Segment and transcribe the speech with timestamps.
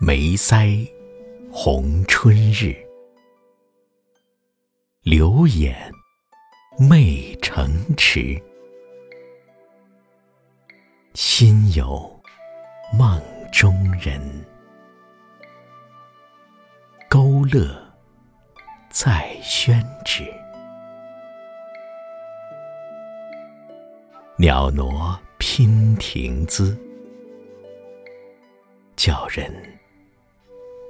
[0.00, 0.88] 眉腮
[1.52, 2.74] 红春日，
[5.02, 5.76] 柳眼
[6.78, 8.47] 媚城池。
[11.20, 12.08] 心有
[12.96, 13.20] 梦
[13.52, 14.22] 中人，
[17.08, 17.76] 勾勒
[18.88, 20.32] 在宣纸。
[24.36, 26.78] 袅娜娉婷姿，
[28.94, 29.52] 叫人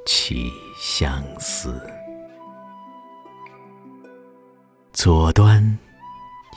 [0.05, 1.81] 起相思。
[4.93, 5.79] 左端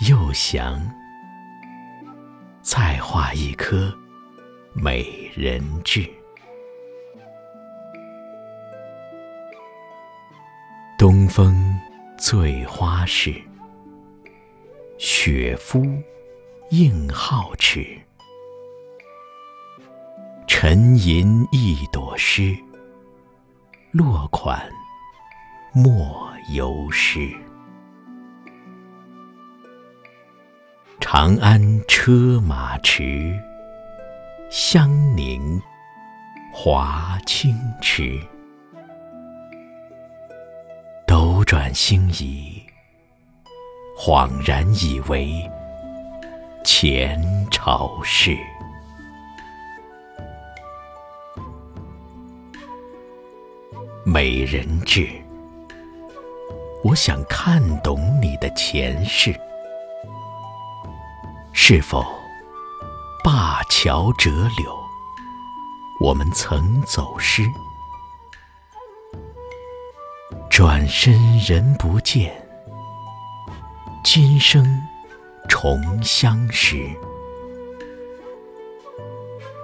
[0.09, 0.77] 右翔。
[2.73, 3.93] 再画一颗
[4.71, 6.09] 美人痣。
[10.97, 11.77] 东风
[12.17, 13.35] 醉花市，
[14.97, 15.83] 雪肤
[16.69, 17.85] 映皓齿。
[20.47, 22.55] 沉吟一朵诗，
[23.91, 24.71] 落款
[25.73, 27.35] 莫由诗。
[31.01, 33.37] 长安车马驰，
[34.51, 35.59] 香凝
[36.53, 38.17] 华清池。
[41.07, 42.61] 斗转星移，
[43.97, 45.33] 恍然以为
[46.63, 48.37] 前朝事。
[54.05, 55.09] 美人痣，
[56.83, 59.35] 我想看懂你的前世。
[61.63, 62.03] 是否
[63.23, 64.75] 灞桥折柳，
[65.99, 67.43] 我们曾走失？
[70.49, 72.33] 转身人不见，
[74.03, 74.65] 今生
[75.47, 76.89] 重相识。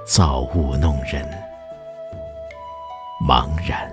[0.06, 1.28] 造物弄人，
[3.28, 3.92] 茫然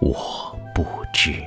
[0.00, 1.42] 我不知。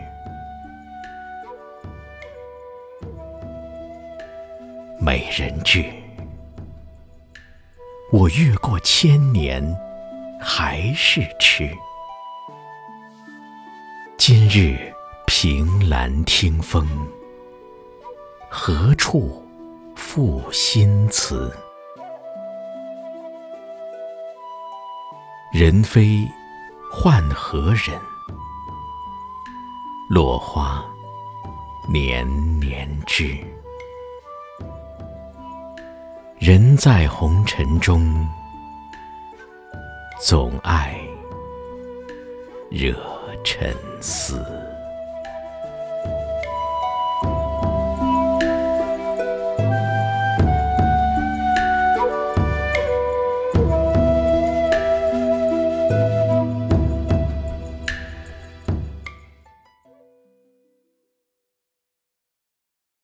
[5.07, 5.85] 美人痣，
[8.11, 9.63] 我越过千年
[10.37, 11.73] 还是痴。
[14.17, 14.77] 今日
[15.25, 16.85] 凭栏听风，
[18.49, 19.47] 何处
[19.95, 21.55] 赋新词？
[25.53, 26.27] 人非
[26.91, 27.97] 换何人？
[30.09, 30.83] 落花
[31.87, 33.37] 年年知。
[36.47, 38.25] 人在红尘中，
[40.17, 40.97] 总爱
[42.71, 42.95] 惹
[43.43, 44.41] 尘思。